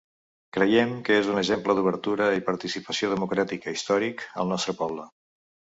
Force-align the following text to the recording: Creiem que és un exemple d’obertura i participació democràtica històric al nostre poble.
Creiem 0.55 0.95
que 1.09 1.17
és 1.23 1.29
un 1.33 1.37
exemple 1.41 1.75
d’obertura 1.81 2.31
i 2.39 2.43
participació 2.49 3.13
democràtica 3.15 3.79
històric 3.79 4.29
al 4.45 4.55
nostre 4.55 4.79
poble. 4.83 5.11